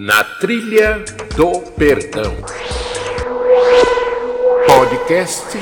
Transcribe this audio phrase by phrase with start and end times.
[0.00, 2.32] Na Trilha do Perdão.
[4.64, 5.58] Podcast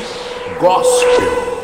[0.60, 1.56] Gospel.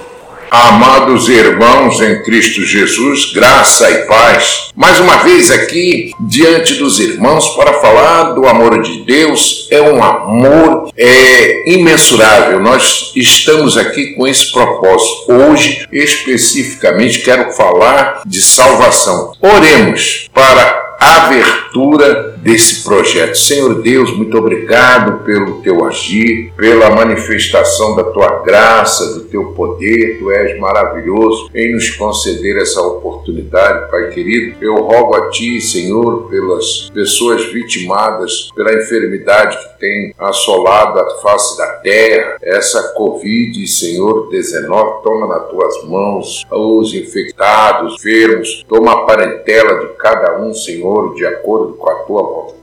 [0.51, 4.71] Amados irmãos em Cristo Jesus, graça e paz.
[4.75, 9.69] Mais uma vez aqui diante dos irmãos para falar do amor de Deus.
[9.71, 12.59] É um amor é, imensurável.
[12.59, 15.31] Nós estamos aqui com esse propósito.
[15.31, 19.35] Hoje, especificamente, quero falar de salvação.
[19.43, 23.37] Oremos para abertura desse projeto.
[23.37, 30.19] Senhor Deus, muito obrigado pelo teu agir, pela manifestação da tua graça, do teu poder.
[30.19, 34.57] Tu és maravilhoso em nos conceder essa oportunidade, Pai querido.
[34.61, 41.57] Eu rogo a ti, Senhor, pelas pessoas vitimadas pela enfermidade que tem assolado a face
[41.57, 49.05] da terra, essa Covid, Senhor 19, toma nas tuas mãos os infectados, enfermos, toma a
[49.05, 52.62] parentela de cada um, Senhor, de acordo com a tua vontade,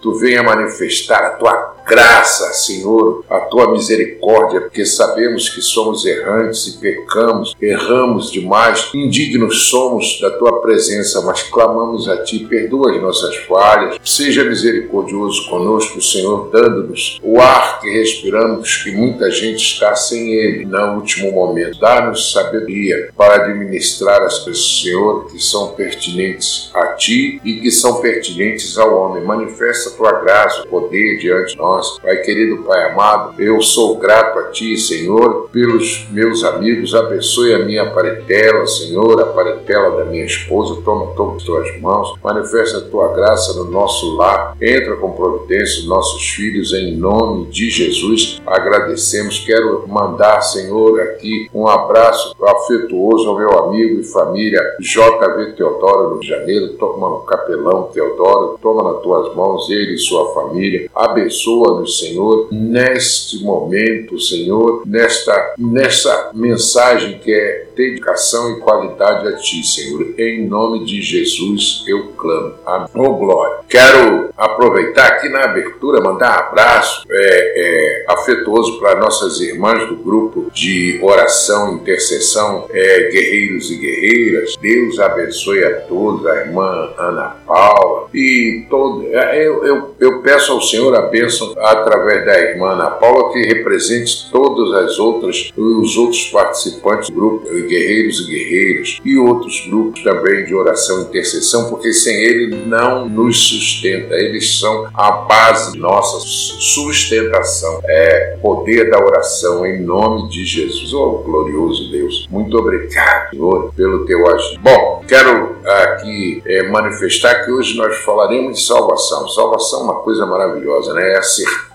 [0.00, 6.68] tu venha manifestar a tua graça, Senhor, a tua misericórdia, porque sabemos que somos errantes
[6.68, 13.02] e pecamos, erramos demais, indignos somos da tua presença, mas clamamos a ti, perdoa as
[13.02, 19.94] nossas falhas, seja misericordioso conosco, Senhor, dando-nos o ar que respiramos, que muita gente está
[19.96, 21.78] sem ele no último momento.
[21.80, 28.00] Dá-nos sabedoria para administrar as pessoas, Senhor, que são pertinentes a ti e que são
[28.00, 29.24] pertinentes ao homem.
[29.40, 31.98] Manifesta a tua graça, poder diante de nós.
[32.00, 36.94] Pai querido, Pai amado, eu sou grato a Ti, Senhor, pelos meus amigos.
[36.94, 40.82] Abençoe a minha parentela, Senhor, a parentela da minha esposa.
[40.84, 42.14] Toma todas as Tuas mãos.
[42.22, 44.56] Manifesta a Tua graça no nosso lar.
[44.60, 48.40] Entra com providência nossos filhos, em nome de Jesus.
[48.46, 49.38] Agradecemos.
[49.38, 56.10] Quero mandar, Senhor, aqui um abraço afetuoso ao meu amigo e família JV Teodoro, no
[56.10, 56.68] Rio de Janeiro.
[56.74, 58.58] Toma no capelão Teodoro.
[58.60, 60.88] Toma nas Tuas mãos ele e sua família.
[60.94, 69.36] Abençoa abençoa-nos, Senhor, neste momento, Senhor, nesta, nesta mensagem que é dedicação e qualidade a
[69.36, 70.14] Ti, Senhor.
[70.18, 72.54] Em nome de Jesus eu clamo.
[72.66, 72.88] Amém.
[72.94, 73.60] Oh, glória.
[73.68, 79.96] Quero aproveitar aqui na abertura, mandar um abraço é, é, afetuoso para nossas irmãs do
[79.96, 84.56] grupo de oração intercessão, é, guerreiros e guerreiras.
[84.60, 89.06] Deus abençoe a todos, a irmã Ana Paula e todo.
[89.06, 93.40] É, eu, eu, eu peço ao Senhor a bênção através da irmã Ana Paula que
[93.46, 100.02] represente todas as outras, os outros participantes do grupo, guerreiros e guerreiras, e outros grupos
[100.02, 105.72] também de oração e intercessão, porque sem ele não nos sustenta, eles são a base
[105.72, 110.92] de nossa sustentação, é poder da oração em nome de Jesus.
[110.92, 114.58] Oh, glorioso Deus, muito obrigado, Senhor, pelo teu agir.
[114.60, 119.28] Bom, quero aqui é, manifestar que hoje nós falaremos de salvação.
[119.28, 121.12] Salvação é uma coisa maravilhosa, né?
[121.12, 121.22] É a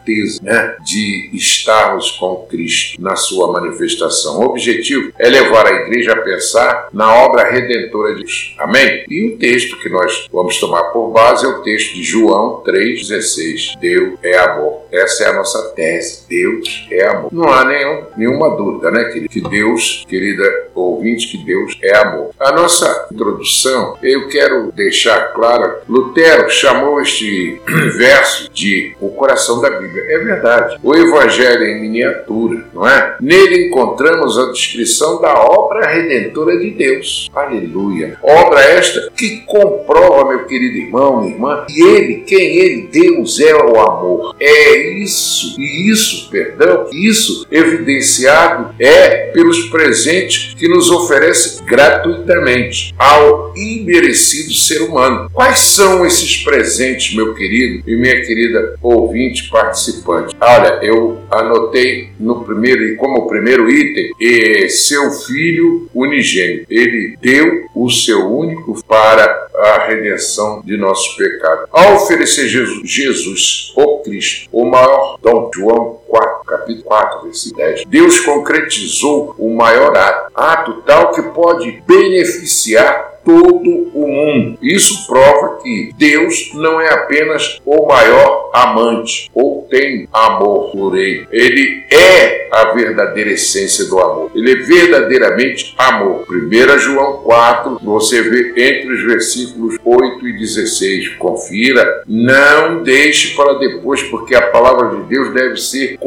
[0.06, 4.40] certeza né, de estarmos com Cristo na sua manifestação.
[4.40, 8.56] O objetivo é levar a igreja a pensar na obra redentora de Deus.
[8.60, 9.06] Amém?
[9.10, 13.80] E o texto que nós vamos tomar por base é o texto de João 3,16.
[13.80, 14.84] Deus é amor.
[14.92, 16.26] Essa é a nossa tese.
[16.30, 17.30] Deus é amor.
[17.34, 19.30] Não há nenhum, nenhuma dúvida, né, querido?
[19.30, 22.32] Que Deus, querida ouvinte, que Deus é amor.
[22.40, 27.60] A nossa introdução, eu quero deixar clara, Lutero chamou este
[27.98, 29.95] verso de o coração da Bíblia.
[30.00, 30.78] É verdade.
[30.84, 33.16] O Evangelho é em miniatura, não é?
[33.22, 37.30] Nele encontramos a descrição da obra redentora de Deus.
[37.34, 38.18] Aleluia.
[38.22, 43.56] Obra esta que comprova, meu querido irmão, minha irmã, que ele, quem ele, Deus é
[43.56, 44.36] o amor.
[44.40, 53.54] É isso, e isso, perdão, isso evidenciado é pelos presentes que nos oferece gratuitamente ao
[53.56, 55.30] imerecido ser humano.
[55.34, 59.85] Quais são esses presentes, meu querido e minha querida ouvinte participante?
[59.86, 60.36] Participante.
[60.40, 66.66] Olha, eu anotei no primeiro, como primeiro item, e seu filho unigênito.
[66.70, 71.66] Ele deu o seu único para a redenção de nossos pecados.
[71.72, 77.86] Ao oferecer Jesus, Jesus, o Cristo, o maior dom, João 4, capítulo 4, versículo 10,
[77.86, 84.58] Deus concretizou o maior ato, ato tal que pode beneficiar todo o mundo.
[84.62, 91.28] Isso prova que Deus não é apenas o maior amante ou tem amor por ele.
[91.32, 94.32] Ele é a verdadeira essência do amor.
[94.34, 96.26] Ele é verdadeiramente amor.
[96.30, 101.10] 1 João 4, você vê entre os versículos 8 e 16.
[101.16, 105.98] Confira, não deixe para depois, porque a palavra de Deus deve ser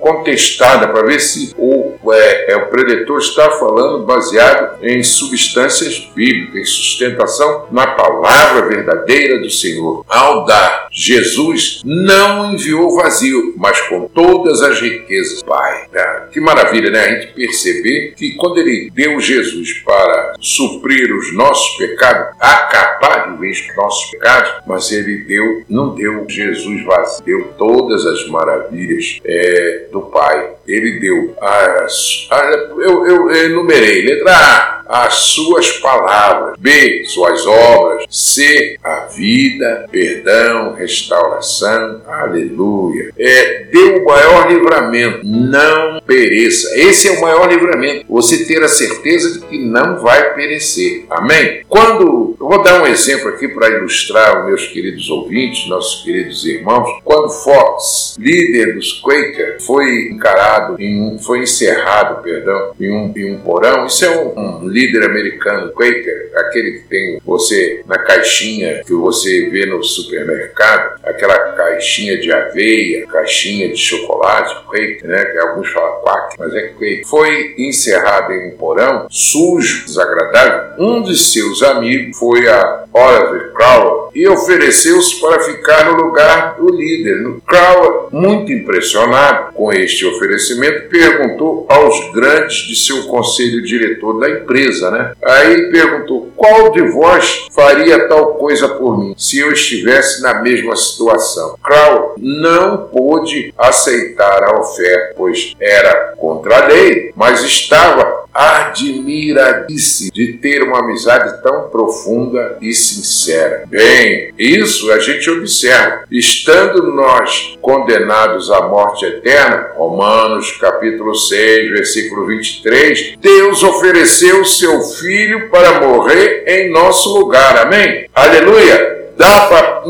[0.00, 1.71] contestada para ver se o,
[2.10, 9.38] é, é, o preletor está falando baseado em substâncias bíblica, em sustentação na palavra verdadeira
[9.38, 10.04] do Senhor.
[10.08, 15.42] Ao dar Jesus não enviou vazio, mas com todas as riquezas.
[15.42, 17.00] Pai, ah, que maravilha, né?
[17.00, 23.40] A gente perceber que quando ele deu Jesus para suprir os nossos pecados, acabar de
[23.40, 29.18] vez os nossos pecados, mas ele deu, não deu Jesus vazio, deu todas as maravilhas
[29.24, 30.52] é, do Pai.
[30.66, 32.28] Ele deu as.
[32.30, 34.02] as eu, eu enumerei.
[34.02, 36.56] Letra A, as suas palavras.
[36.58, 38.04] B, suas obras.
[38.08, 42.02] C, a vida, perdão, restauração.
[42.06, 43.10] Aleluia.
[43.18, 45.20] É, deu o maior livramento.
[45.24, 46.68] Não pereça.
[46.78, 48.04] Esse é o maior livramento.
[48.08, 51.04] Você ter a certeza de que não vai perecer.
[51.10, 51.62] Amém?
[51.68, 52.36] Quando.
[52.42, 56.88] Eu vou dar um exemplo aqui para ilustrar os meus queridos ouvintes, nossos queridos irmãos.
[57.04, 63.38] Quando Fox, líder dos Quaker, foi encarado, em, foi encerrado, perdão, em um, em um
[63.38, 63.86] porão.
[63.86, 69.48] Isso é um, um líder americano, Quaker, aquele que tem você na caixinha que você
[69.48, 70.71] vê no supermercado,
[71.02, 75.24] aquela caixinha de aveia, caixinha de chocolate, Quaker, né?
[75.24, 77.06] Que alguns falam quack, mas é Quaker.
[77.08, 80.72] Foi encerrado em um porão, sujo, desagradável.
[80.78, 86.68] Um de seus amigos foi a Oliver Crowell e ofereceu-se para ficar no lugar do
[86.68, 87.12] líder.
[87.46, 94.90] Crowell, muito impressionado com este oferecimento, perguntou aos grandes de seu conselho diretor da empresa,
[94.90, 95.12] né?
[95.24, 100.61] Aí perguntou: qual de vós faria tal coisa por mim se eu estivesse na mesma
[100.76, 101.56] situação?
[101.62, 110.34] Crowell não pôde aceitar a oferta, pois era contra a lei, mas estava admiradíssimo de
[110.34, 113.64] ter uma amizade tão profunda e sincera.
[113.68, 116.04] Bem, isso a gente observa.
[116.10, 125.50] Estando nós condenados à morte eterna, Romanos capítulo 6, versículo 23, Deus ofereceu seu filho
[125.50, 127.58] para morrer em nosso lugar.
[127.58, 128.08] Amém?
[128.14, 129.01] Aleluia!
[129.16, 129.82] Dá para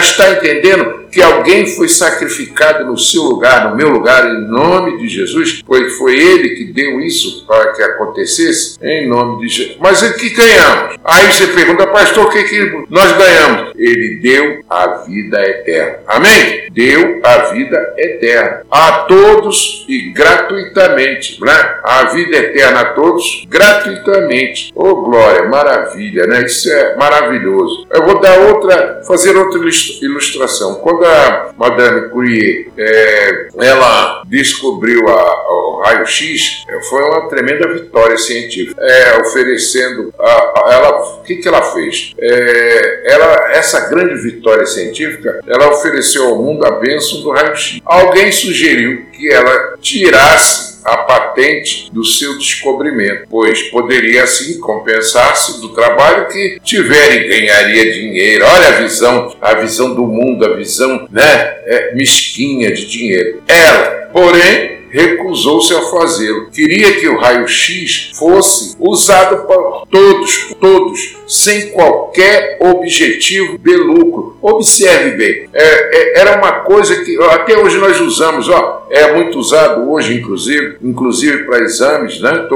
[0.00, 5.08] estar entendendo que alguém foi sacrificado no seu lugar, no meu lugar, em nome de
[5.08, 9.76] Jesus, pois foi ele que deu isso para que acontecesse, em nome de Jesus.
[9.80, 10.96] Mas o que ganhamos?
[11.04, 13.72] Aí você pergunta, pastor, o que, que nós ganhamos?
[13.76, 15.98] Ele deu a vida eterna.
[16.06, 16.66] Amém?
[16.72, 21.78] Deu a vida eterna a todos e gratuitamente, né?
[21.84, 24.72] A vida eterna a todos gratuitamente.
[24.74, 26.44] Oh, glória, maravilha, né?
[26.44, 27.86] Isso é maravilhoso.
[27.90, 29.60] Eu vou dar outra, fazer outra
[30.02, 30.76] ilustração.
[30.76, 38.18] Quando a Madame Curie é, ela descobriu a, o raio-x, é, foi uma tremenda vitória
[38.18, 42.14] científica, é, oferecendo a, a, ela, o que, que ela fez?
[42.18, 47.80] É, ela, essa grande vitória científica, ela ofereceu ao mundo a bênção do raio-x.
[47.84, 55.70] Alguém sugeriu que ela tirasse a patente do seu descobrimento, pois poderia assim compensar-se do
[55.70, 58.44] trabalho que tiver e ganharia dinheiro.
[58.44, 61.22] Olha a visão, a visão do mundo, a visão né,
[61.66, 63.42] é, mesquinha de dinheiro.
[63.46, 66.46] Ela, porém, recusou-se a fazê-lo.
[66.50, 74.38] Queria que o raio-x fosse usado por todos, todos, sem qualquer objetivo de lucro.
[74.40, 79.38] Observe bem, é, é, era uma coisa que até hoje nós usamos, ó, é muito
[79.38, 82.46] usado hoje, inclusive, inclusive para exames, né?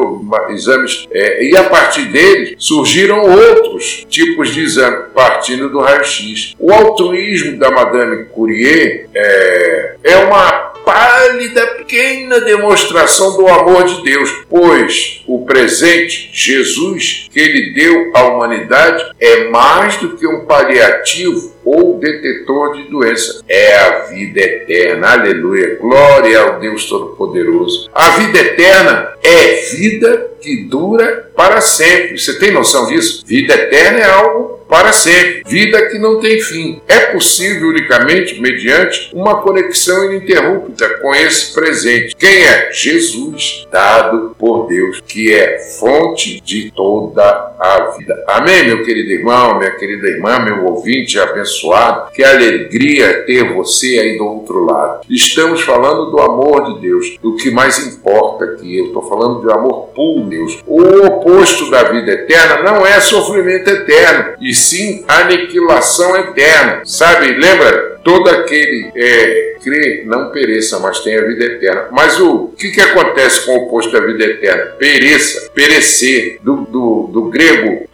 [0.50, 6.54] exames, é, e a partir dele surgiram outros tipos de exame, partindo do raio-x.
[6.58, 10.69] O altruísmo da Madame Curie é, é uma
[11.30, 18.24] pálida, pequena demonstração do amor de Deus, pois o presente, Jesus, que ele deu à
[18.24, 23.42] humanidade, é mais do que um paliativo ou detetor de doença.
[23.48, 25.12] É a vida eterna.
[25.12, 25.76] Aleluia.
[25.80, 27.88] Glória ao Deus Todo-Poderoso.
[27.94, 32.18] A vida eterna é vida que dura para sempre.
[32.18, 33.24] Você tem noção disso?
[33.24, 36.80] Vida eterna é algo para sempre, vida que não tem fim.
[36.86, 42.14] É possível unicamente mediante uma conexão ininterrupta com esse presente.
[42.14, 42.70] Quem é?
[42.72, 47.22] Jesus, dado por Deus, que é fonte de toda
[47.58, 48.24] a vida.
[48.28, 51.59] Amém, meu querido irmão, minha querida irmã, meu ouvinte abençoado.
[52.14, 55.00] Que alegria ter você aí do outro lado.
[55.08, 58.78] Estamos falando do amor de Deus, do que mais importa aqui.
[58.78, 60.60] Eu estou falando de amor puro, Deus.
[60.66, 66.82] O oposto da vida eterna não é sofrimento eterno, e sim aniquilação eterna.
[66.84, 67.98] Sabe, lembra?
[68.02, 71.88] Todo aquele é, crê não pereça, mas tenha vida eterna.
[71.90, 74.72] Mas o que, que acontece com o oposto da vida eterna?
[74.78, 77.88] Pereça, perecer, do, do, do grego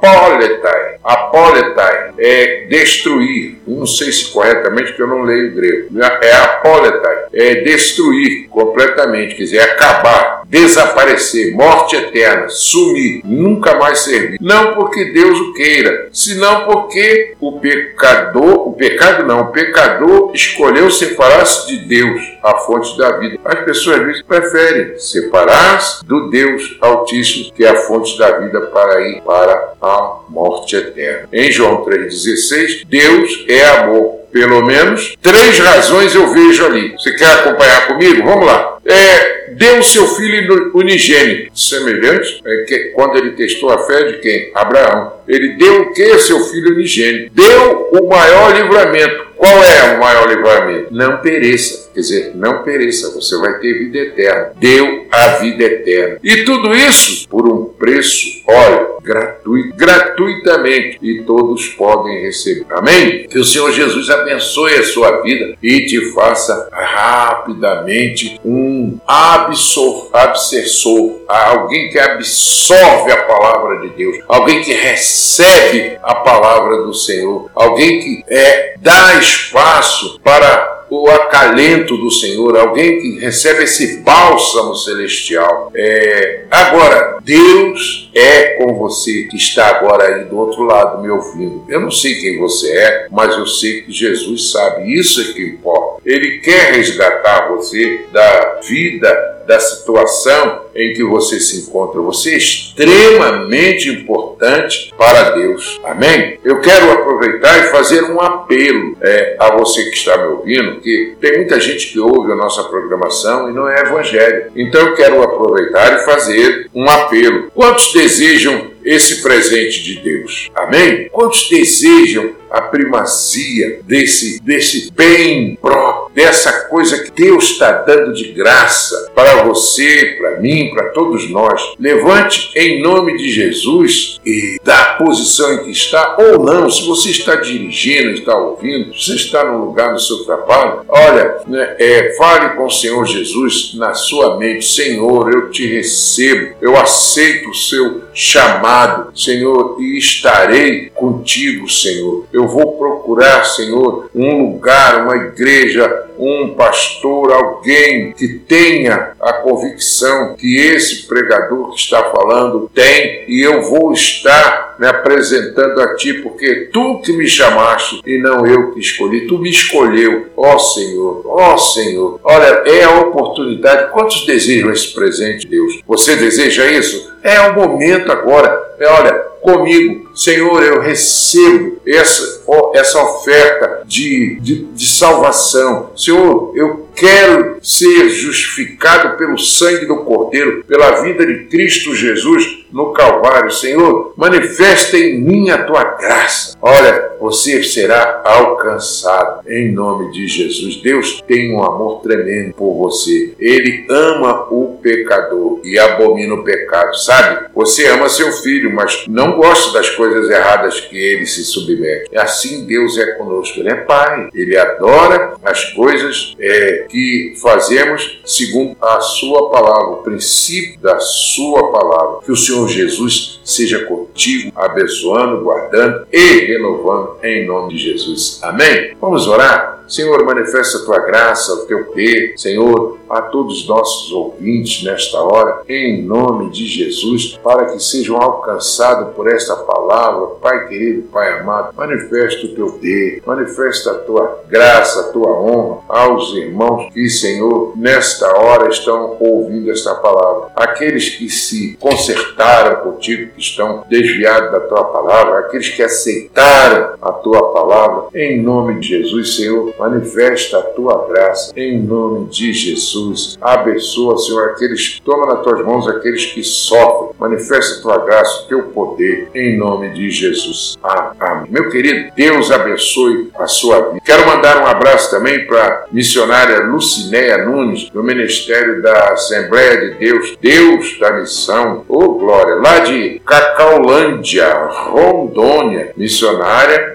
[0.00, 0.96] apóletai.
[1.02, 3.58] Apóletai é destruir.
[3.66, 5.88] Não sei se corretamente, porque eu não leio grego.
[6.22, 14.38] É apóletai, é destruir completamente, quer dizer, acabar desaparecer, morte eterna, sumir, nunca mais servir.
[14.40, 20.90] Não porque Deus o queira, senão porque o pecador, o pecado não, o pecador escolheu
[20.90, 23.38] separar-se de Deus, a fonte da vida.
[23.44, 28.60] As pessoas às vezes preferem separar-se do Deus Altíssimo, que é a fonte da vida,
[28.62, 31.28] para ir para a morte eterna.
[31.32, 34.20] Em João 3,16, Deus é amor.
[34.32, 36.92] Pelo menos três razões eu vejo ali.
[36.92, 38.24] Você quer acompanhar comigo?
[38.24, 38.78] Vamos lá.
[38.86, 44.50] É, deu seu filho unigênito, semelhante é, que, quando ele testou a fé de quem?
[44.54, 45.20] Abraão.
[45.28, 46.18] Ele deu o que?
[46.18, 47.32] Seu filho unigênito.
[47.34, 49.29] Deu o maior livramento.
[49.40, 50.88] Qual é o maior livramento?
[50.90, 51.88] Não pereça.
[51.94, 54.52] Quer dizer, não pereça, você vai ter vida eterna.
[54.56, 56.18] Deu a vida eterna.
[56.22, 60.98] E tudo isso por um preço, olha, gratuito, gratuitamente.
[61.00, 62.66] E todos podem receber.
[62.68, 63.26] Amém?
[63.28, 71.19] Que o Senhor Jesus abençoe a sua vida e te faça rapidamente um absor, absortor,
[71.30, 78.00] alguém que absorve a palavra de Deus, alguém que recebe a palavra do Senhor, alguém
[78.00, 85.70] que é, dá espaço para o acalento do Senhor, alguém que recebe esse bálsamo celestial.
[85.74, 91.64] É, agora, Deus é com você que está agora aí do outro lado me ouvindo.
[91.68, 94.92] Eu não sei quem você é, mas eu sei que Jesus sabe.
[94.92, 96.02] Isso é que importa.
[96.04, 102.00] Ele quer resgatar você da vida da situação em que você se encontra.
[102.00, 105.80] Você é extremamente importante para Deus.
[105.84, 106.38] Amém?
[106.44, 111.16] Eu quero aproveitar e fazer um apelo é, a você que está me ouvindo, que
[111.20, 114.50] tem muita gente que ouve a nossa programação e não é evangélico.
[114.56, 117.50] Então eu quero aproveitar e fazer um apelo.
[117.54, 120.50] Quantos desejam esse presente de Deus?
[120.54, 121.08] Amém?
[121.10, 128.32] Quantos desejam a primazia desse, desse bem próprio, dessa coisa que Deus está dando de
[128.32, 131.60] graça para você, para mim, para todos nós.
[131.78, 137.10] Levante em nome de Jesus e da posição em que está, ou não, se você
[137.10, 142.56] está dirigindo, está ouvindo, se está no lugar do seu trabalho, olha, né, é, fale
[142.56, 148.02] com o Senhor Jesus na sua mente: Senhor, eu te recebo, eu aceito o seu
[148.20, 152.26] chamado, Senhor, e estarei contigo, Senhor.
[152.30, 160.34] Eu vou procurar, Senhor, um lugar, uma igreja, um pastor, alguém que tenha a convicção
[160.36, 166.14] que esse pregador que está falando tem, e eu vou estar me apresentando a Ti,
[166.22, 171.22] porque Tu que me chamaste e não eu que escolhi, Tu me escolheu, ó Senhor,
[171.26, 172.20] ó Senhor.
[172.22, 173.92] Olha, é a oportunidade.
[173.92, 175.80] Quantos desejam esse presente, Deus?
[175.86, 177.12] Você deseja isso?
[177.22, 178.58] É o momento agora.
[178.78, 180.10] É, olha, comigo.
[180.14, 182.42] Senhor, eu recebo essa,
[182.74, 185.90] essa oferta de, de, de salvação.
[185.96, 192.92] Senhor, eu quero ser justificado pelo sangue do Cordeiro, pela vida de Cristo Jesus no
[192.92, 193.50] Calvário.
[193.50, 196.56] Senhor, manifesta em mim a tua graça.
[196.60, 200.76] Olha, você será alcançado em nome de Jesus.
[200.76, 203.34] Deus tem um amor tremendo por você.
[203.38, 207.48] Ele ama o pecador e abomina o pecado, sabe?
[207.54, 212.16] Você ama seu filho, mas não gosta das coisas erradas que ele se submete.
[212.16, 213.60] Assim Deus é conosco.
[213.60, 214.30] Ele é Pai.
[214.34, 221.70] Ele adora as coisas é, que fazemos segundo a Sua palavra, o princípio da Sua
[221.70, 222.20] palavra.
[222.24, 228.40] Que o Senhor Jesus seja contigo, abençoando, guardando e renovando em nome de Jesus.
[228.42, 228.96] Amém?
[229.00, 229.79] Vamos orar?
[229.90, 235.20] Senhor, manifesta a tua graça, o teu poder, Senhor, a todos os nossos ouvintes nesta
[235.20, 241.40] hora, em nome de Jesus, para que sejam alcançados por esta palavra, Pai querido, Pai
[241.40, 247.08] amado, manifesta o teu poder, manifesta a tua graça, a tua honra aos irmãos que,
[247.08, 250.50] Senhor, nesta hora estão ouvindo esta palavra.
[250.54, 257.12] Aqueles que se consertaram contigo, que estão desviados da tua palavra, aqueles que aceitaram a
[257.12, 263.38] tua palavra, em nome de Jesus, Senhor, manifesta a tua graça em nome de Jesus.
[263.40, 268.48] Abençoa, Senhor, aqueles, toma nas tuas mãos aqueles que sofrem, manifesta a tua graça, o
[268.48, 270.78] teu poder em nome de Jesus.
[270.82, 271.50] Amém.
[271.50, 274.00] Meu querido, Deus abençoe a sua vida.
[274.04, 280.36] Quero mandar um abraço também para missionária Lucinéia Nunes, do Ministério da Assembleia de Deus,
[280.40, 284.52] Deus da Missão, ô oh, glória, lá de Cacaulândia,
[284.90, 286.94] Rondônia, missionária,